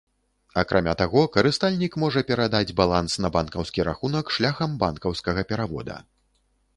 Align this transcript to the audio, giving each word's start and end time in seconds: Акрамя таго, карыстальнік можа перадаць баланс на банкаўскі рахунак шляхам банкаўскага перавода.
Акрамя 0.59 0.93
таго, 1.01 1.21
карыстальнік 1.35 1.97
можа 2.03 2.23
перадаць 2.31 2.75
баланс 2.81 3.17
на 3.25 3.29
банкаўскі 3.35 3.85
рахунак 3.91 4.33
шляхам 4.39 4.71
банкаўскага 4.85 5.41
перавода. 5.53 5.99